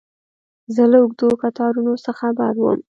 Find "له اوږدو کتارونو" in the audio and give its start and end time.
0.91-1.93